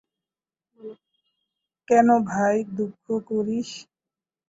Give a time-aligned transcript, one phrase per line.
[1.87, 3.69] কেন ভাই, দুঃখ করিস?